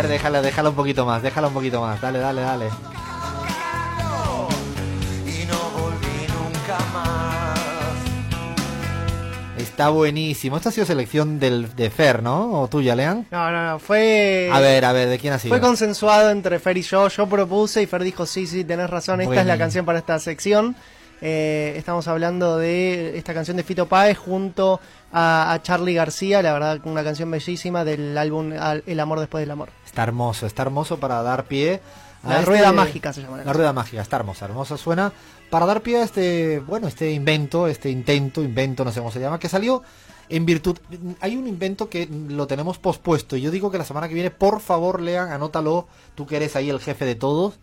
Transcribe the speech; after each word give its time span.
Ver, 0.00 0.10
déjala, 0.10 0.42
déjala 0.42 0.70
un 0.70 0.76
poquito 0.76 1.04
más, 1.04 1.22
déjala 1.22 1.48
un 1.48 1.54
poquito 1.54 1.80
más. 1.80 2.00
Dale, 2.00 2.18
dale, 2.18 2.40
dale. 2.40 2.66
Está 9.58 9.90
buenísimo. 9.90 10.56
Esta 10.56 10.68
ha 10.68 10.72
sido 10.72 10.86
selección 10.86 11.38
del, 11.38 11.74
de 11.74 11.90
Fer, 11.90 12.22
¿no? 12.22 12.60
¿O 12.60 12.68
tuya, 12.68 12.94
Lean? 12.94 13.26
No, 13.30 13.50
no, 13.50 13.72
no, 13.72 13.78
fue... 13.78 14.50
A 14.52 14.60
ver, 14.60 14.84
a 14.84 14.92
ver, 14.92 15.08
¿de 15.08 15.18
quién 15.18 15.32
ha 15.32 15.38
sido? 15.38 15.54
Fue 15.54 15.60
consensuado 15.60 16.30
entre 16.30 16.58
Fer 16.58 16.76
y 16.78 16.82
yo. 16.82 17.08
Yo 17.08 17.26
propuse 17.26 17.82
y 17.82 17.86
Fer 17.86 18.02
dijo, 18.02 18.26
sí, 18.26 18.46
sí, 18.46 18.64
tenés 18.64 18.90
razón, 18.90 19.20
esta 19.20 19.40
es 19.40 19.46
la 19.46 19.58
canción 19.58 19.86
para 19.86 19.98
esta 19.98 20.18
sección. 20.18 20.76
Eh, 21.22 21.74
estamos 21.76 22.08
hablando 22.08 22.56
de 22.58 23.18
esta 23.18 23.34
canción 23.34 23.56
de 23.56 23.62
Fito 23.62 23.86
Páez 23.86 24.16
junto 24.16 24.80
a, 25.12 25.52
a 25.52 25.62
Charlie 25.62 25.94
García, 25.94 26.40
la 26.42 26.52
verdad, 26.52 26.80
una 26.84 27.04
canción 27.04 27.30
bellísima 27.30 27.84
del 27.84 28.16
álbum 28.16 28.52
El 28.86 29.00
amor 29.00 29.20
después 29.20 29.42
del 29.42 29.50
amor. 29.50 29.68
Está 29.84 30.02
hermoso, 30.02 30.46
está 30.46 30.62
hermoso 30.62 30.98
para 30.98 31.22
dar 31.22 31.44
pie 31.44 31.80
a 32.22 32.28
La 32.28 32.34
este- 32.40 32.46
rueda 32.46 32.72
mágica 32.72 33.12
se 33.12 33.22
llama. 33.22 33.42
la 33.44 33.52
rueda 33.52 33.72
mágica, 33.72 34.00
está 34.02 34.16
hermosa, 34.16 34.44
hermosa 34.46 34.76
suena. 34.76 35.12
Para 35.50 35.66
dar 35.66 35.80
pie 35.82 35.98
a 35.98 36.04
este, 36.04 36.60
bueno, 36.60 36.86
este 36.88 37.10
invento, 37.10 37.66
este 37.66 37.90
intento, 37.90 38.42
invento, 38.42 38.84
no 38.84 38.92
sé 38.92 39.00
cómo 39.00 39.10
se 39.10 39.20
llama, 39.20 39.38
que 39.38 39.48
salió 39.48 39.82
en 40.28 40.46
virtud. 40.46 40.78
Hay 41.20 41.36
un 41.36 41.48
invento 41.48 41.88
que 41.88 42.08
lo 42.28 42.46
tenemos 42.46 42.78
pospuesto. 42.78 43.36
Y 43.36 43.40
yo 43.42 43.50
digo 43.50 43.70
que 43.70 43.78
la 43.78 43.84
semana 43.84 44.06
que 44.08 44.14
viene, 44.14 44.30
por 44.30 44.60
favor, 44.60 45.00
lean, 45.00 45.32
anótalo, 45.32 45.88
tú 46.14 46.24
que 46.26 46.36
eres 46.36 46.54
ahí 46.56 46.70
el 46.70 46.78
jefe 46.78 47.04
de 47.04 47.14
todos. 47.16 47.58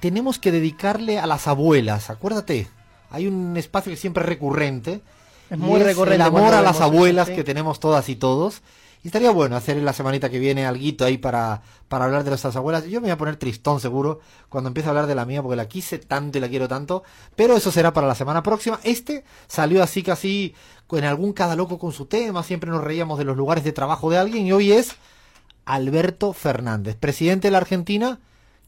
Tenemos 0.00 0.38
que 0.38 0.52
dedicarle 0.52 1.18
a 1.18 1.26
las 1.26 1.46
abuelas, 1.46 2.10
acuérdate. 2.10 2.68
Hay 3.10 3.26
un 3.26 3.56
espacio 3.56 3.90
que 3.90 3.96
siempre 3.96 4.22
es 4.22 4.28
recurrente. 4.28 5.00
Es 5.48 5.58
muy 5.58 5.80
recurrente 5.80 6.16
El 6.16 6.22
amor 6.22 6.54
a 6.54 6.62
las 6.62 6.80
abuelas 6.80 7.30
que 7.30 7.44
tenemos 7.44 7.80
todas 7.80 8.08
y 8.08 8.16
todos. 8.16 8.62
Y 9.02 9.08
estaría 9.08 9.30
bueno 9.30 9.56
hacer 9.56 9.76
la 9.76 9.92
semanita 9.92 10.30
que 10.30 10.40
viene 10.40 10.66
algo 10.66 11.04
ahí 11.04 11.16
para, 11.16 11.62
para 11.86 12.06
hablar 12.06 12.24
de 12.24 12.30
nuestras 12.30 12.56
abuelas. 12.56 12.84
Yo 12.86 13.00
me 13.00 13.06
voy 13.06 13.12
a 13.12 13.16
poner 13.16 13.36
tristón 13.36 13.78
seguro 13.80 14.20
cuando 14.48 14.68
empiece 14.68 14.88
a 14.88 14.90
hablar 14.90 15.06
de 15.06 15.14
la 15.14 15.24
mía 15.24 15.42
porque 15.42 15.54
la 15.54 15.68
quise 15.68 15.98
tanto 15.98 16.38
y 16.38 16.40
la 16.40 16.48
quiero 16.48 16.66
tanto. 16.66 17.04
Pero 17.36 17.56
eso 17.56 17.70
será 17.70 17.92
para 17.92 18.08
la 18.08 18.16
semana 18.16 18.42
próxima. 18.42 18.80
Este 18.82 19.24
salió 19.46 19.82
así 19.82 20.02
casi 20.02 20.54
en 20.90 21.04
algún 21.04 21.32
cada 21.32 21.54
loco 21.54 21.78
con 21.78 21.92
su 21.92 22.06
tema. 22.06 22.42
Siempre 22.42 22.70
nos 22.70 22.82
reíamos 22.82 23.18
de 23.18 23.24
los 23.24 23.36
lugares 23.36 23.62
de 23.62 23.72
trabajo 23.72 24.10
de 24.10 24.18
alguien. 24.18 24.46
Y 24.46 24.52
hoy 24.52 24.72
es 24.72 24.96
Alberto 25.64 26.32
Fernández, 26.32 26.96
presidente 26.96 27.46
de 27.46 27.52
la 27.52 27.58
Argentina. 27.58 28.18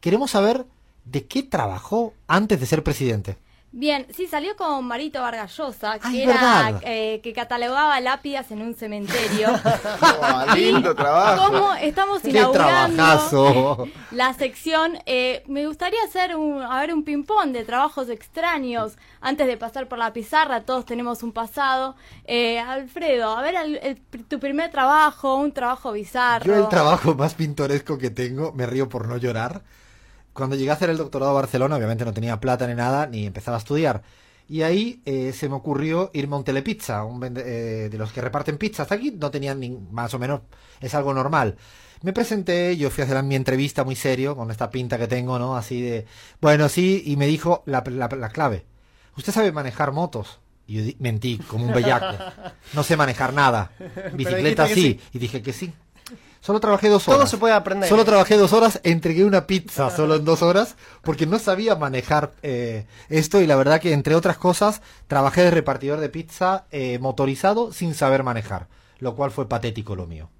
Queremos 0.00 0.30
saber 0.30 0.66
de 1.10 1.26
qué 1.26 1.42
trabajó 1.42 2.14
antes 2.26 2.60
de 2.60 2.66
ser 2.66 2.82
presidente. 2.82 3.36
Bien, 3.70 4.06
sí, 4.16 4.26
salió 4.26 4.56
con 4.56 4.86
Marito 4.86 5.20
Vargallosa, 5.20 5.92
Ah, 5.92 6.10
que 6.10 6.22
es 6.24 6.28
era 6.30 6.80
eh, 6.82 7.20
que 7.22 7.34
catalogaba 7.34 8.00
lápidas 8.00 8.50
en 8.50 8.62
un 8.62 8.74
cementerio. 8.74 9.48
Oh, 10.00 10.44
lindo 10.54 10.94
trabajo. 10.94 11.50
¿Cómo 11.52 11.74
estamos 11.74 12.22
¡Qué 12.22 12.30
inaugurando 12.30 12.96
trabajazo! 12.96 13.88
la 14.10 14.32
sección? 14.32 14.98
Eh, 15.04 15.42
me 15.46 15.66
gustaría 15.66 16.02
hacer 16.02 16.34
un, 16.34 16.62
a 16.62 16.80
ver, 16.80 16.94
un 16.94 17.04
ping-pong 17.04 17.52
de 17.52 17.62
trabajos 17.64 18.08
extraños. 18.08 18.96
Antes 19.20 19.46
de 19.46 19.56
pasar 19.58 19.86
por 19.86 19.98
la 19.98 20.14
pizarra, 20.14 20.62
todos 20.62 20.86
tenemos 20.86 21.22
un 21.22 21.32
pasado. 21.32 21.94
Eh, 22.24 22.58
Alfredo, 22.58 23.36
a 23.36 23.42
ver, 23.42 23.54
el- 23.56 23.76
el- 23.82 24.00
tu 24.26 24.38
primer 24.40 24.70
trabajo, 24.70 25.36
un 25.36 25.52
trabajo 25.52 25.92
bizarro. 25.92 26.46
Yo 26.46 26.54
el 26.56 26.68
trabajo 26.68 27.14
más 27.14 27.34
pintoresco 27.34 27.98
que 27.98 28.08
tengo, 28.10 28.52
me 28.52 28.64
río 28.66 28.88
por 28.88 29.06
no 29.08 29.18
llorar. 29.18 29.62
Cuando 30.38 30.56
llegué 30.56 30.70
a 30.70 30.74
hacer 30.74 30.88
el 30.88 30.96
doctorado 30.96 31.32
a 31.32 31.34
Barcelona, 31.34 31.76
obviamente 31.76 32.04
no 32.04 32.12
tenía 32.14 32.38
plata 32.40 32.66
ni 32.66 32.74
nada, 32.74 33.06
ni 33.06 33.26
empezaba 33.26 33.56
a 33.56 33.60
estudiar. 33.60 34.02
Y 34.48 34.62
ahí 34.62 35.02
eh, 35.04 35.32
se 35.34 35.48
me 35.48 35.56
ocurrió 35.56 36.10
irme 36.14 36.34
a 36.34 36.38
un 36.38 36.44
telepizza, 36.44 37.04
un 37.04 37.20
vende- 37.20 37.42
eh, 37.44 37.88
de 37.90 37.98
los 37.98 38.12
que 38.12 38.20
reparten 38.22 38.56
pizza. 38.56 38.84
Hasta 38.84 38.94
aquí 38.94 39.10
no 39.10 39.30
tenían 39.30 39.60
ni, 39.60 39.70
más 39.90 40.14
o 40.14 40.18
menos, 40.18 40.40
es 40.80 40.94
algo 40.94 41.12
normal. 41.12 41.56
Me 42.02 42.12
presenté, 42.12 42.76
yo 42.76 42.88
fui 42.90 43.02
a 43.02 43.04
hacer 43.06 43.22
mi 43.24 43.34
entrevista 43.34 43.84
muy 43.84 43.96
serio, 43.96 44.36
con 44.36 44.50
esta 44.50 44.70
pinta 44.70 44.96
que 44.96 45.08
tengo, 45.08 45.38
¿no? 45.38 45.56
Así 45.56 45.82
de, 45.82 46.06
bueno, 46.40 46.68
sí, 46.68 47.02
y 47.04 47.16
me 47.16 47.26
dijo 47.26 47.62
la, 47.66 47.82
la- 47.86 48.08
la 48.08 48.28
clave. 48.30 48.64
¿Usted 49.16 49.32
sabe 49.32 49.50
manejar 49.52 49.90
motos? 49.92 50.38
Y 50.66 50.84
yo 50.84 50.92
mentí, 51.00 51.38
como 51.38 51.64
un 51.66 51.72
bellaco. 51.74 52.16
No 52.74 52.82
sé 52.84 52.96
manejar 52.96 53.32
nada. 53.34 53.72
Bicicleta 54.14 54.64
sí. 54.74 55.00
Y 55.12 55.18
dije 55.18 55.42
que 55.42 55.52
sí. 55.52 55.72
Solo 56.40 56.60
trabajé 56.60 56.88
dos 56.88 57.06
horas. 57.08 57.18
Todo 57.18 57.26
se 57.26 57.36
puede 57.36 57.54
aprender. 57.54 57.88
Solo 57.88 58.04
trabajé 58.04 58.36
dos 58.36 58.52
horas, 58.52 58.80
entregué 58.84 59.24
una 59.24 59.46
pizza 59.46 59.90
solo 59.90 60.16
en 60.16 60.24
dos 60.24 60.42
horas, 60.42 60.76
porque 61.02 61.26
no 61.26 61.38
sabía 61.38 61.74
manejar 61.76 62.32
eh, 62.42 62.86
esto 63.08 63.40
y 63.40 63.46
la 63.46 63.56
verdad 63.56 63.80
que 63.80 63.92
entre 63.92 64.14
otras 64.14 64.38
cosas 64.38 64.80
trabajé 65.06 65.42
de 65.42 65.50
repartidor 65.50 66.00
de 66.00 66.08
pizza 66.08 66.66
eh, 66.70 66.98
motorizado 67.00 67.72
sin 67.72 67.94
saber 67.94 68.22
manejar, 68.22 68.68
lo 68.98 69.14
cual 69.16 69.30
fue 69.30 69.48
patético 69.48 69.96
lo 69.96 70.06
mío. 70.06 70.30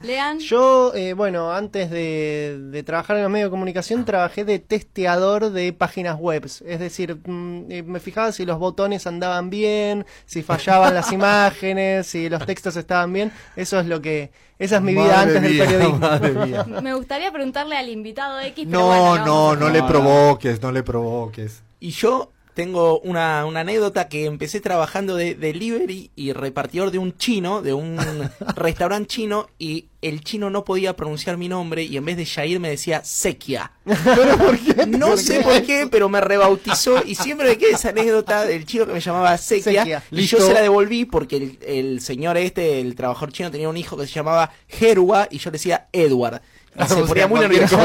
Lean, 0.00 0.38
Yo, 0.38 0.92
eh, 0.94 1.12
bueno, 1.12 1.52
antes 1.52 1.90
de, 1.90 2.58
de 2.70 2.82
trabajar 2.82 3.16
en 3.16 3.22
los 3.22 3.32
medios 3.32 3.48
de 3.48 3.50
comunicación, 3.50 4.04
trabajé 4.04 4.44
de 4.44 4.58
testeador 4.58 5.50
de 5.50 5.72
páginas 5.72 6.16
web. 6.16 6.44
Es 6.44 6.78
decir, 6.78 7.18
mm, 7.26 7.70
eh, 7.70 7.82
me 7.82 8.00
fijaba 8.00 8.30
si 8.32 8.46
los 8.46 8.58
botones 8.58 9.06
andaban 9.06 9.50
bien, 9.50 10.06
si 10.26 10.42
fallaban 10.42 10.94
las 10.94 11.12
imágenes, 11.12 12.06
si 12.06 12.28
los 12.28 12.46
textos 12.46 12.76
estaban 12.76 13.12
bien. 13.12 13.32
Eso 13.56 13.80
es 13.80 13.86
lo 13.86 14.00
que. 14.00 14.30
Esa 14.58 14.76
es 14.76 14.82
mi 14.82 14.92
vida 14.92 15.20
antes 15.20 15.40
del 15.40 15.58
periodismo. 15.58 15.98
madre 16.00 16.32
mía. 16.32 16.64
me 16.64 16.94
gustaría 16.94 17.30
preguntarle 17.30 17.76
al 17.76 17.88
invitado 17.88 18.40
X, 18.40 18.66
pero 18.68 18.80
No, 18.80 18.86
bueno, 18.86 19.24
no, 19.24 19.56
no 19.56 19.68
le 19.68 19.82
provoques, 19.82 20.60
no 20.62 20.72
le 20.72 20.82
provoques. 20.82 21.62
Y 21.80 21.90
yo 21.90 22.32
tengo 22.58 22.98
una, 23.04 23.46
una 23.46 23.60
anécdota 23.60 24.08
que 24.08 24.24
empecé 24.24 24.60
trabajando 24.60 25.14
de 25.14 25.36
delivery 25.36 26.10
y 26.16 26.32
repartidor 26.32 26.90
de 26.90 26.98
un 26.98 27.16
chino, 27.16 27.62
de 27.62 27.72
un 27.72 27.96
restaurante 28.56 29.06
chino, 29.06 29.48
y 29.60 29.90
el 30.02 30.24
chino 30.24 30.50
no 30.50 30.64
podía 30.64 30.96
pronunciar 30.96 31.36
mi 31.36 31.48
nombre 31.48 31.84
y 31.84 31.96
en 31.96 32.04
vez 32.04 32.16
de 32.16 32.26
Jair 32.26 32.58
me 32.58 32.68
decía 32.68 33.04
Sequia. 33.04 33.70
No 34.88 35.16
sé 35.16 35.40
por 35.40 35.62
qué, 35.62 35.86
pero 35.88 36.08
me 36.08 36.20
rebautizó 36.20 37.04
y 37.06 37.14
siempre 37.14 37.48
me 37.48 37.58
queda 37.58 37.76
esa 37.76 37.90
anécdota 37.90 38.44
del 38.44 38.66
chino 38.66 38.86
que 38.86 38.92
me 38.92 39.00
llamaba 39.00 39.38
Sequia. 39.38 39.82
Sequia. 39.82 40.02
Y 40.10 40.16
Listo. 40.16 40.38
yo 40.38 40.46
se 40.46 40.52
la 40.52 40.60
devolví 40.60 41.04
porque 41.04 41.36
el, 41.36 41.58
el 41.64 42.00
señor 42.00 42.36
este, 42.38 42.80
el 42.80 42.96
trabajador 42.96 43.32
chino, 43.32 43.52
tenía 43.52 43.68
un 43.68 43.76
hijo 43.76 43.96
que 43.96 44.06
se 44.08 44.12
llamaba 44.12 44.50
Gerua 44.66 45.28
y 45.30 45.38
yo 45.38 45.50
le 45.50 45.58
decía 45.58 45.86
Edward. 45.92 46.42
Y 46.76 46.84
se 46.84 47.02
ponía 47.04 47.26
muy 47.26 47.40
nervioso. 47.40 47.78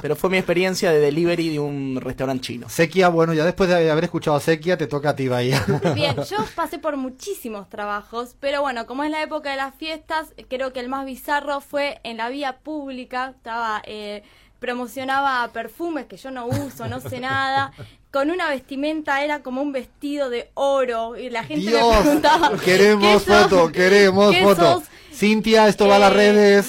Pero 0.00 0.16
fue 0.16 0.30
mi 0.30 0.38
experiencia 0.38 0.90
de 0.90 1.00
delivery 1.00 1.50
de 1.50 1.58
un 1.60 1.98
restaurante 2.00 2.46
chino. 2.46 2.68
Sequia, 2.68 3.08
bueno, 3.08 3.32
ya 3.34 3.44
después 3.44 3.68
de 3.68 3.90
haber 3.90 4.04
escuchado 4.04 4.36
a 4.36 4.40
Sequia, 4.40 4.76
te 4.78 4.86
toca 4.86 5.10
a 5.10 5.16
ti, 5.16 5.28
Bahía. 5.28 5.64
Bien, 5.94 6.16
yo 6.30 6.36
pasé 6.54 6.78
por 6.78 6.96
muchísimos 6.96 7.68
trabajos, 7.68 8.36
pero 8.40 8.62
bueno, 8.62 8.86
como 8.86 9.04
es 9.04 9.10
la 9.10 9.22
época 9.22 9.50
de 9.50 9.56
las 9.56 9.74
fiestas, 9.74 10.34
creo 10.48 10.72
que 10.72 10.80
el 10.80 10.88
más 10.88 11.04
bizarro 11.06 11.60
fue 11.60 12.00
en 12.04 12.16
la 12.16 12.28
vía 12.28 12.58
pública, 12.58 13.34
estaba 13.36 13.82
eh, 13.84 14.22
promocionaba 14.58 15.48
perfumes 15.52 16.06
que 16.06 16.16
yo 16.16 16.30
no 16.30 16.46
uso, 16.46 16.88
no 16.88 17.00
sé 17.00 17.20
nada, 17.20 17.72
con 18.10 18.30
una 18.30 18.48
vestimenta 18.48 19.22
era 19.22 19.42
como 19.42 19.62
un 19.62 19.72
vestido 19.72 20.30
de 20.30 20.50
oro 20.54 21.16
y 21.16 21.30
la 21.30 21.44
gente 21.44 21.70
me 21.70 21.78
preguntaba 22.00 22.52
queremos 22.64 23.22
"¿Qué 23.24 23.32
sos? 23.32 23.42
foto, 23.42 23.72
queremos 23.72 24.32
¿Qué 24.32 24.42
foto. 24.42 24.62
sos?". 24.80 24.84
Cintia, 25.18 25.66
esto 25.66 25.88
va 25.88 25.96
a 25.96 25.98
las 25.98 26.12
Eh, 26.12 26.14
redes. 26.14 26.68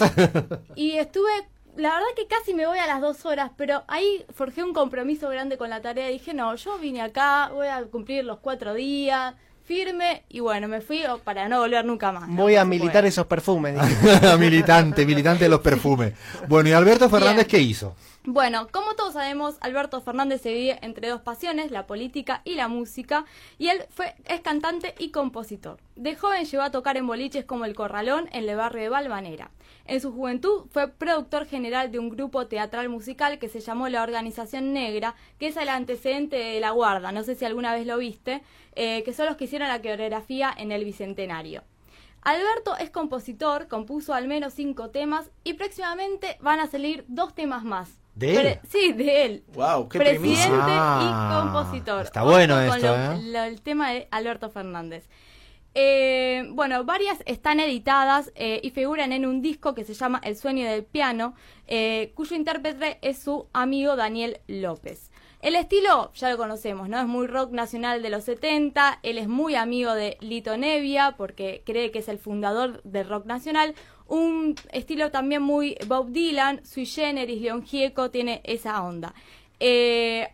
Y 0.75 0.93
estuve, 0.93 1.29
la 1.77 1.89
verdad 1.89 2.07
que 2.15 2.25
casi 2.25 2.53
me 2.55 2.65
voy 2.65 2.79
a 2.79 2.87
las 2.87 2.99
dos 2.99 3.23
horas, 3.25 3.51
pero 3.55 3.83
ahí 3.87 4.25
forjé 4.33 4.63
un 4.63 4.73
compromiso 4.73 5.29
grande 5.29 5.57
con 5.57 5.69
la 5.69 5.81
tarea. 5.81 6.07
Dije, 6.07 6.33
no, 6.33 6.55
yo 6.55 6.79
vine 6.79 7.01
acá, 7.01 7.49
voy 7.53 7.67
a 7.67 7.83
cumplir 7.83 8.25
los 8.25 8.39
cuatro 8.39 8.73
días, 8.73 9.35
firme, 9.65 10.23
y 10.29 10.39
bueno, 10.39 10.67
me 10.67 10.81
fui 10.81 11.05
oh, 11.05 11.19
para 11.19 11.47
no 11.47 11.59
volver 11.59 11.85
nunca 11.85 12.11
más. 12.11 12.27
¿no? 12.27 12.41
Voy 12.41 12.55
a 12.55 12.65
militar 12.65 13.05
esos 13.05 13.27
perfumes. 13.27 13.75
dije. 13.79 14.37
militante, 14.39 15.05
militante 15.05 15.43
de 15.43 15.49
los 15.49 15.59
perfumes. 15.61 16.13
Bueno, 16.47 16.69
¿y 16.69 16.73
Alberto 16.73 17.07
Fernández 17.07 17.45
Bien. 17.45 17.47
qué 17.47 17.59
hizo? 17.59 17.95
Bueno, 18.25 18.67
como 18.69 18.95
todos 18.95 19.13
sabemos, 19.13 19.55
Alberto 19.61 20.01
Fernández 20.01 20.41
se 20.41 20.53
vive 20.53 20.77
entre 20.81 21.07
dos 21.07 21.21
pasiones, 21.21 21.71
la 21.71 21.87
política 21.87 22.41
y 22.43 22.55
la 22.55 22.67
música, 22.67 23.25
y 23.57 23.69
él 23.69 23.85
fue, 23.89 24.13
es 24.25 24.41
cantante 24.41 24.93
y 24.99 25.11
compositor. 25.11 25.79
De 25.95 26.17
joven 26.17 26.43
llegó 26.43 26.63
a 26.63 26.69
tocar 26.69 26.97
en 26.97 27.07
boliches 27.07 27.45
como 27.45 27.63
El 27.63 27.75
Corralón 27.75 28.27
en 28.33 28.47
el 28.47 28.57
barrio 28.57 28.83
de 28.83 28.89
Valvanera. 28.89 29.51
En 29.85 30.01
su 30.01 30.11
juventud 30.11 30.65
fue 30.69 30.89
productor 30.89 31.45
general 31.45 31.93
de 31.93 31.99
un 31.99 32.09
grupo 32.09 32.45
teatral 32.47 32.89
musical 32.89 33.39
que 33.39 33.47
se 33.47 33.61
llamó 33.61 33.87
La 33.87 34.03
Organización 34.03 34.73
Negra, 34.73 35.15
que 35.39 35.47
es 35.47 35.55
el 35.55 35.69
antecedente 35.69 36.35
de 36.35 36.59
La 36.59 36.71
Guarda, 36.71 37.13
no 37.13 37.23
sé 37.23 37.35
si 37.35 37.45
alguna 37.45 37.73
vez 37.73 37.87
lo 37.87 37.97
viste, 37.97 38.43
eh, 38.75 39.01
que 39.03 39.13
son 39.13 39.27
los 39.27 39.37
que 39.37 39.45
hicieron 39.45 39.69
la 39.69 39.81
coreografía 39.81 40.53
en 40.55 40.73
el 40.73 40.83
Bicentenario. 40.83 41.63
Alberto 42.21 42.75
es 42.77 42.89
compositor, 42.89 43.69
compuso 43.69 44.13
al 44.13 44.27
menos 44.27 44.53
cinco 44.53 44.89
temas 44.89 45.31
y 45.45 45.53
próximamente 45.53 46.37
van 46.41 46.59
a 46.59 46.67
salir 46.67 47.05
dos 47.07 47.33
temas 47.33 47.63
más. 47.63 47.97
¿De 48.19 48.31
él? 48.35 48.41
Pre- 48.41 48.59
sí, 48.69 48.93
de 48.93 49.25
él. 49.25 49.43
Wow, 49.53 49.89
qué 49.89 49.97
Presidente. 49.99 50.49
Ah, 50.53 51.01
y 51.41 51.51
compositor. 51.53 52.03
está 52.03 52.23
bueno 52.23 52.55
Ojo 52.55 52.67
con 52.67 52.75
esto, 52.77 52.87
lo- 52.87 52.95
¿eh? 53.13 53.21
lo- 53.23 53.43
el 53.43 53.61
tema 53.61 53.91
de 53.91 54.07
Alberto 54.11 54.49
Fernández. 54.49 55.07
Eh, 55.75 56.47
bueno, 56.51 56.83
varias 56.83 57.19
están 57.27 57.59
editadas 57.59 58.31
eh, 58.35 58.59
y 58.63 58.71
figuran 58.71 59.11
en 59.13 59.25
un 59.25 59.41
disco 59.41 59.75
que 59.75 59.83
se 59.85 59.93
llama 59.93 60.19
El 60.23 60.35
sueño 60.35 60.67
del 60.69 60.83
piano, 60.83 61.35
eh, 61.67 62.11
cuyo 62.15 62.35
intérprete 62.35 62.97
es 63.01 63.19
su 63.19 63.47
amigo 63.53 63.95
Daniel 63.95 64.39
López. 64.47 65.11
El 65.41 65.55
estilo 65.55 66.11
ya 66.15 66.29
lo 66.31 66.37
conocemos, 66.37 66.89
¿no? 66.89 66.99
Es 66.99 67.05
muy 67.05 67.27
rock 67.27 67.51
nacional 67.51 68.01
de 68.01 68.09
los 68.09 68.25
70, 68.25 68.99
él 69.03 69.17
es 69.17 69.29
muy 69.29 69.55
amigo 69.55 69.93
de 69.93 70.17
Lito 70.19 70.57
Nevia 70.57 71.13
porque 71.17 71.63
cree 71.65 71.91
que 71.91 71.99
es 71.99 72.09
el 72.09 72.17
fundador 72.17 72.81
del 72.83 73.07
rock 73.07 73.25
nacional, 73.25 73.73
un 74.09 74.55
estilo 74.71 75.11
también 75.11 75.41
muy 75.41 75.77
Bob 75.87 76.09
Dylan, 76.11 76.65
Sui 76.65 76.85
Generis, 76.85 77.41
León 77.41 77.63
Gieco, 77.63 78.09
tiene 78.09 78.41
esa 78.43 78.83
onda. 78.83 79.13
Eh, 79.59 80.27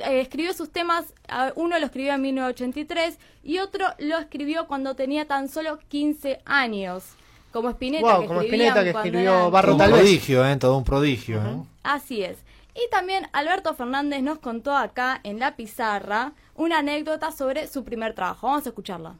eh, 0.00 0.20
escribió 0.20 0.52
sus 0.52 0.70
temas, 0.70 1.14
uno 1.54 1.78
lo 1.78 1.86
escribió 1.86 2.14
en 2.14 2.22
1983 2.22 3.18
y 3.44 3.58
otro 3.58 3.86
lo 3.98 4.18
escribió 4.18 4.66
cuando 4.66 4.94
tenía 4.94 5.26
tan 5.26 5.48
solo 5.48 5.78
15 5.88 6.40
años. 6.44 7.04
Como 7.52 7.70
Spinetta, 7.70 8.12
Wow, 8.12 8.20
que 8.20 8.26
como 8.26 8.40
Spinetta, 8.42 8.82
que 8.82 8.90
escribió 8.90 9.20
eran 9.20 9.50
Barro 9.50 9.76
Todo 9.76 9.84
un 9.86 9.90
prodigio, 9.92 10.46
¿eh? 10.46 10.56
Todo 10.56 10.76
un 10.76 10.84
prodigio, 10.84 11.38
¿eh? 11.38 11.62
Así 11.82 12.22
es. 12.22 12.38
Y 12.74 12.88
también 12.90 13.26
Alberto 13.32 13.74
Fernández 13.74 14.22
nos 14.22 14.38
contó 14.38 14.76
acá 14.76 15.20
en 15.24 15.38
la 15.38 15.56
pizarra 15.56 16.32
una 16.54 16.78
anécdota 16.78 17.32
sobre 17.32 17.66
su 17.66 17.84
primer 17.84 18.14
trabajo. 18.14 18.46
Vamos 18.48 18.66
a 18.66 18.68
escucharla. 18.68 19.14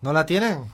¿No 0.00 0.12
la 0.12 0.24
tienen? 0.24 0.64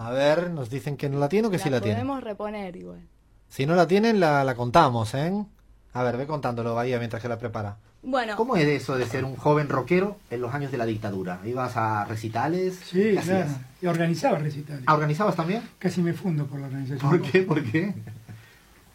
A 0.00 0.10
ver, 0.10 0.50
nos 0.50 0.70
dicen 0.70 0.96
que 0.96 1.08
no 1.08 1.18
la 1.18 1.28
tienen 1.28 1.48
o 1.48 1.50
que 1.50 1.58
sí 1.58 1.68
la 1.70 1.80
tienen. 1.80 2.06
podemos 2.06 2.22
reponer 2.22 2.76
igual. 2.76 3.00
Si 3.48 3.66
no 3.66 3.74
la 3.74 3.88
tienen, 3.88 4.20
la, 4.20 4.44
la 4.44 4.54
contamos, 4.54 5.12
¿eh? 5.14 5.44
A 5.92 6.02
ver, 6.04 6.16
ve 6.16 6.26
contándolo, 6.26 6.74
Bahía, 6.74 6.98
mientras 6.98 7.20
que 7.20 7.28
la 7.28 7.38
prepara. 7.38 7.78
Bueno, 8.02 8.36
¿Cómo 8.36 8.54
es 8.56 8.64
eso 8.64 8.96
de 8.96 9.06
ser 9.06 9.24
un 9.24 9.34
joven 9.34 9.68
rockero 9.68 10.16
en 10.30 10.40
los 10.40 10.54
años 10.54 10.70
de 10.70 10.78
la 10.78 10.86
dictadura? 10.86 11.40
¿Ibas 11.44 11.76
a 11.76 12.04
recitales? 12.04 12.78
Sí, 12.84 13.14
¿Qué 13.16 13.16
claro. 13.16 13.50
Y 13.82 13.86
organizaba 13.86 14.38
recitales. 14.38 14.84
¿Ah, 14.86 14.94
¿Organizabas 14.94 15.34
también? 15.34 15.62
Casi 15.80 16.00
me 16.00 16.12
fundo 16.12 16.46
por 16.46 16.60
la 16.60 16.66
organización. 16.66 17.10
¿Por 17.10 17.20
qué? 17.22 17.42
¿Por 17.42 17.64
qué? 17.64 17.92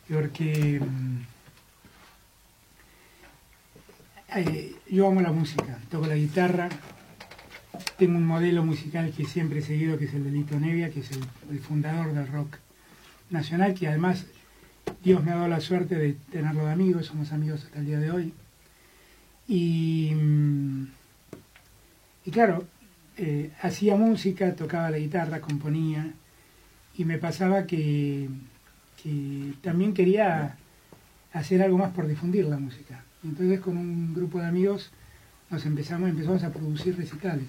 Porque 0.09 0.79
mm, 0.79 1.17
eh, 4.37 4.75
yo 4.89 5.07
amo 5.07 5.19
la 5.21 5.31
música, 5.31 5.79
toco 5.91 6.07
la 6.07 6.15
guitarra, 6.15 6.69
tengo 7.97 8.17
un 8.17 8.25
modelo 8.25 8.63
musical 8.63 9.11
que 9.11 9.25
siempre 9.25 9.59
he 9.59 9.61
seguido, 9.61 9.97
que 9.97 10.05
es 10.05 10.13
el 10.13 10.23
de 10.23 10.31
Lito 10.31 10.59
Nevia, 10.59 10.91
que 10.91 10.99
es 10.99 11.09
el, 11.11 11.59
fundador 11.59 12.13
del 12.13 12.27
rock 12.27 12.57
nacional, 13.29 13.73
que 13.73 13.87
además 13.87 14.25
Dios 15.03 15.23
me 15.23 15.31
ha 15.31 15.35
dado 15.35 15.47
la 15.47 15.61
suerte 15.61 15.95
de 15.95 16.13
tenerlo 16.31 16.65
de 16.65 16.71
amigos, 16.71 17.07
somos 17.07 17.31
amigos 17.31 17.63
hasta 17.65 17.79
el 17.79 17.85
día 17.85 17.99
de 17.99 18.11
hoy. 18.11 18.33
Y, 19.47 20.11
mm, 20.13 20.87
y 22.25 22.31
claro, 22.31 22.65
eh, 23.17 23.51
hacía 23.61 23.95
música, 23.95 24.55
tocaba 24.55 24.89
la 24.91 24.97
guitarra, 24.97 25.41
componía, 25.41 26.13
y 26.95 27.05
me 27.05 27.17
pasaba 27.17 27.65
que, 27.65 28.29
que 29.01 29.53
también 29.61 29.93
quería 29.93 30.57
hacer 31.33 31.61
algo 31.61 31.77
más 31.77 31.91
por 31.91 32.07
difundir 32.07 32.45
la 32.45 32.57
música. 32.57 33.03
Entonces 33.23 33.59
con 33.59 33.77
un 33.77 34.13
grupo 34.13 34.39
de 34.39 34.47
amigos 34.47 34.91
nos 35.53 35.67
empezamos, 35.67 36.09
empezamos 36.09 36.43
a 36.43 36.51
producir 36.51 36.97
recitales, 36.97 37.45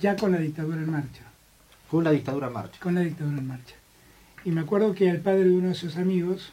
ya 0.00 0.14
con 0.14 0.30
la 0.30 0.38
dictadura 0.38 0.76
en 0.76 0.90
marcha, 0.90 1.24
Fue 1.90 2.04
la 2.04 2.12
dictadura 2.12 2.46
en 2.46 2.52
marcha. 2.52 2.78
con 2.80 2.94
la 2.94 3.00
dictadura 3.00 3.36
en 3.38 3.48
marcha. 3.48 3.74
Y 4.44 4.52
me 4.52 4.60
acuerdo 4.60 4.94
que 4.94 5.10
al 5.10 5.18
padre 5.18 5.44
de 5.44 5.50
uno 5.50 5.68
de 5.68 5.74
sus 5.74 5.96
amigos 5.96 6.52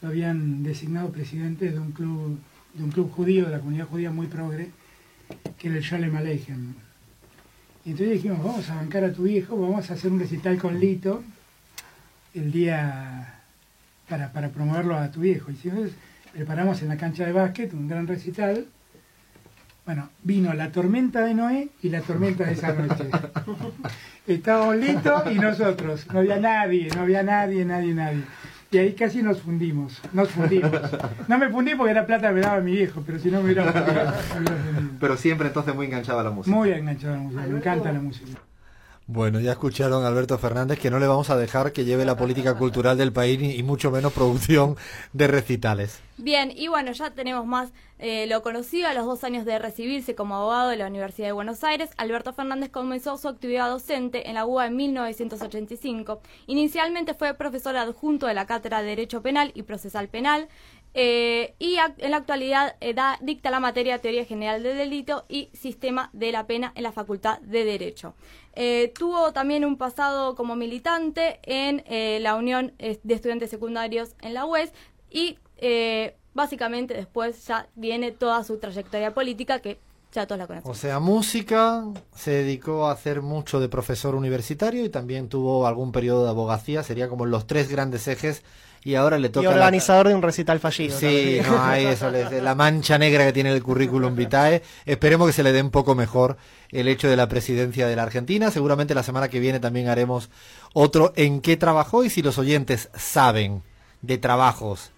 lo 0.00 0.08
habían 0.08 0.62
designado 0.62 1.10
presidente 1.10 1.72
de 1.72 1.80
un 1.80 1.90
club, 1.90 2.38
de 2.74 2.84
un 2.84 2.92
club 2.92 3.10
judío, 3.10 3.46
de 3.46 3.50
la 3.50 3.58
comunidad 3.58 3.88
judía 3.88 4.12
muy 4.12 4.28
progre, 4.28 4.70
que 5.58 5.66
era 5.66 5.76
el 5.76 5.82
Shalem 5.82 6.14
Aleichem. 6.16 6.74
Y 7.84 7.90
entonces 7.90 8.14
dijimos, 8.14 8.38
vamos 8.44 8.70
a 8.70 8.76
bancar 8.76 9.02
a 9.02 9.12
tu 9.12 9.26
hijo, 9.26 9.60
vamos 9.60 9.90
a 9.90 9.94
hacer 9.94 10.12
un 10.12 10.20
recital 10.20 10.58
con 10.58 10.78
Lito 10.78 11.24
el 12.34 12.52
día 12.52 13.40
para, 14.08 14.32
para 14.32 14.50
promoverlo 14.50 14.96
a 14.96 15.10
tu 15.10 15.20
viejo. 15.22 15.50
Y 15.50 15.68
entonces 15.68 15.92
preparamos 16.32 16.82
en 16.82 16.88
la 16.88 16.96
cancha 16.96 17.26
de 17.26 17.32
básquet 17.32 17.72
un 17.74 17.88
gran 17.88 18.06
recital. 18.06 18.66
Bueno, 19.88 20.10
vino 20.22 20.52
la 20.52 20.70
tormenta 20.70 21.24
de 21.24 21.32
Noé 21.32 21.70
y 21.82 21.88
la 21.88 22.02
tormenta 22.02 22.44
de 22.44 22.52
esa 22.52 22.74
noche. 22.74 23.08
Estábamos 24.26 24.76
Lito 24.76 25.22
y 25.30 25.36
nosotros. 25.36 26.06
No 26.12 26.18
había 26.18 26.36
nadie, 26.38 26.90
no 26.94 27.00
había 27.00 27.22
nadie, 27.22 27.64
nadie, 27.64 27.94
nadie. 27.94 28.22
Y 28.70 28.76
ahí 28.76 28.92
casi 28.92 29.22
nos 29.22 29.40
fundimos, 29.40 29.98
nos 30.12 30.28
fundimos. 30.28 30.72
No 31.26 31.38
me 31.38 31.48
fundí 31.48 31.74
porque 31.74 31.92
era 31.92 32.04
plata 32.04 32.28
que 32.28 32.34
me 32.34 32.40
daba 32.42 32.60
mi 32.60 32.72
viejo, 32.72 33.02
pero 33.06 33.18
si 33.18 33.30
no 33.30 33.38
me 33.38 33.44
hubiera 33.44 33.72
fundido. 33.72 34.12
Pero 35.00 35.16
siempre 35.16 35.46
entonces 35.46 35.74
muy 35.74 35.86
enganchada 35.86 36.20
a 36.20 36.24
la 36.24 36.32
música. 36.32 36.54
Muy 36.54 36.70
enganchado 36.70 37.14
a 37.14 37.16
la 37.16 37.22
música, 37.22 37.46
me 37.46 37.56
encanta 37.56 37.90
la 37.90 38.00
música. 38.00 38.38
Bueno, 39.10 39.40
ya 39.40 39.52
escucharon 39.52 40.04
a 40.04 40.08
Alberto 40.08 40.36
Fernández 40.36 40.78
que 40.78 40.90
no 40.90 40.98
le 40.98 41.06
vamos 41.06 41.30
a 41.30 41.36
dejar 41.38 41.72
que 41.72 41.86
lleve 41.86 42.04
la 42.04 42.18
política 42.18 42.58
cultural 42.58 42.98
del 42.98 43.10
país 43.10 43.40
y 43.40 43.62
mucho 43.62 43.90
menos 43.90 44.12
producción 44.12 44.76
de 45.14 45.26
recitales. 45.26 46.02
Bien, 46.18 46.52
y 46.54 46.68
bueno, 46.68 46.92
ya 46.92 47.10
tenemos 47.10 47.46
más 47.46 47.70
eh, 48.00 48.26
lo 48.26 48.42
conocido. 48.42 48.86
A 48.86 48.92
los 48.92 49.06
dos 49.06 49.24
años 49.24 49.44
de 49.44 49.58
recibirse 49.58 50.14
como 50.14 50.34
abogado 50.34 50.68
de 50.68 50.76
la 50.76 50.88
Universidad 50.88 51.28
de 51.28 51.32
Buenos 51.32 51.64
Aires, 51.64 51.90
Alberto 51.96 52.32
Fernández 52.32 52.70
comenzó 52.70 53.16
su 53.16 53.28
actividad 53.28 53.70
docente 53.70 54.28
en 54.28 54.34
la 54.34 54.44
UBA 54.44 54.66
en 54.66 54.76
1985. 54.76 56.20
Inicialmente 56.46 57.14
fue 57.14 57.32
profesor 57.34 57.76
adjunto 57.76 58.26
de 58.26 58.34
la 58.34 58.46
Cátedra 58.46 58.82
de 58.82 58.88
Derecho 58.88 59.22
Penal 59.22 59.52
y 59.54 59.62
Procesal 59.62 60.08
Penal. 60.08 60.48
Eh, 60.94 61.54
y 61.58 61.76
en 61.98 62.10
la 62.10 62.16
actualidad 62.16 62.76
eh, 62.80 62.94
da, 62.94 63.18
dicta 63.20 63.50
la 63.50 63.60
materia 63.60 63.98
Teoría 64.00 64.24
General 64.24 64.62
del 64.62 64.76
Delito 64.76 65.24
y 65.28 65.50
Sistema 65.52 66.10
de 66.12 66.32
la 66.32 66.46
Pena 66.46 66.72
en 66.74 66.82
la 66.82 66.92
Facultad 66.92 67.38
de 67.40 67.64
Derecho. 67.64 68.14
Eh, 68.54 68.92
tuvo 68.98 69.32
también 69.32 69.64
un 69.64 69.76
pasado 69.76 70.34
como 70.34 70.56
militante 70.56 71.38
en 71.44 71.84
eh, 71.86 72.18
la 72.20 72.34
Unión 72.34 72.72
eh, 72.78 72.98
de 73.02 73.14
Estudiantes 73.14 73.50
Secundarios 73.50 74.16
en 74.20 74.34
la 74.34 74.46
UES 74.46 74.72
y 75.10 75.38
eh, 75.58 76.16
básicamente 76.34 76.94
después 76.94 77.46
ya 77.46 77.68
viene 77.76 78.10
toda 78.10 78.42
su 78.44 78.58
trayectoria 78.58 79.14
política 79.14 79.60
que 79.60 79.78
ya 80.12 80.26
todos 80.26 80.38
la 80.38 80.44
O 80.44 80.48
conocemos. 80.48 80.78
sea, 80.78 80.98
música, 81.00 81.84
se 82.16 82.30
dedicó 82.30 82.86
a 82.86 82.92
hacer 82.92 83.20
mucho 83.22 83.60
de 83.60 83.68
profesor 83.68 84.14
universitario 84.14 84.84
y 84.84 84.88
también 84.88 85.28
tuvo 85.28 85.66
algún 85.66 85.92
periodo 85.92 86.24
de 86.24 86.30
abogacía, 86.30 86.82
sería 86.82 87.08
como 87.08 87.26
los 87.26 87.46
tres 87.46 87.68
grandes 87.68 88.08
ejes 88.08 88.42
y 88.84 88.94
ahora 88.94 89.18
le 89.18 89.28
Y 89.28 89.30
toca... 89.30 89.48
la- 89.48 89.54
organizador 89.54 90.08
de 90.08 90.14
un 90.14 90.22
recital 90.22 90.60
fallido. 90.60 90.98
Sí, 90.98 91.40
no 91.46 91.62
hay 91.62 91.86
eso, 91.86 92.10
la 92.10 92.54
mancha 92.54 92.98
negra 92.98 93.24
que 93.26 93.32
tiene 93.32 93.52
el 93.52 93.62
currículum 93.62 94.14
vitae. 94.16 94.62
Esperemos 94.86 95.26
que 95.26 95.32
se 95.32 95.42
le 95.42 95.52
dé 95.52 95.60
un 95.62 95.70
poco 95.70 95.94
mejor 95.94 96.36
el 96.70 96.88
hecho 96.88 97.08
de 97.08 97.16
la 97.16 97.28
presidencia 97.28 97.86
de 97.86 97.96
la 97.96 98.02
Argentina. 98.04 98.50
Seguramente 98.50 98.94
la 98.94 99.02
semana 99.02 99.28
que 99.28 99.40
viene 99.40 99.60
también 99.60 99.88
haremos 99.88 100.30
otro 100.74 101.12
en 101.16 101.40
qué 101.40 101.56
trabajó 101.56 102.04
y 102.04 102.10
si 102.10 102.22
los 102.22 102.38
oyentes 102.38 102.88
saben 102.96 103.62
de 104.02 104.18
trabajos 104.18 104.92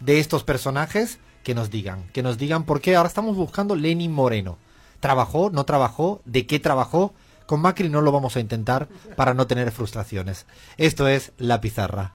de 0.00 0.20
estos 0.20 0.44
personajes, 0.44 1.18
que 1.42 1.54
nos 1.54 1.70
digan, 1.70 2.04
que 2.12 2.22
nos 2.22 2.38
digan 2.38 2.64
por 2.64 2.80
qué 2.80 2.96
ahora 2.96 3.08
estamos 3.08 3.36
buscando 3.36 3.74
Lenin 3.76 4.12
Moreno. 4.12 4.58
¿Trabajó? 5.00 5.50
¿No 5.50 5.64
trabajó? 5.64 6.22
¿De 6.24 6.46
qué 6.46 6.58
trabajó? 6.60 7.12
Con 7.46 7.60
Macri 7.60 7.90
no 7.90 8.00
lo 8.00 8.10
vamos 8.12 8.36
a 8.36 8.40
intentar 8.40 8.88
para 9.16 9.34
no 9.34 9.46
tener 9.46 9.70
frustraciones. 9.70 10.46
Esto 10.78 11.08
es 11.08 11.32
La 11.36 11.60
Pizarra. 11.60 12.12